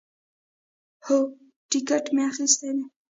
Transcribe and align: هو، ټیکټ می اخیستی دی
هو، 1.05 1.17
ټیکټ 1.69 2.05
می 2.13 2.21
اخیستی 2.31 2.69
دی 2.75 2.85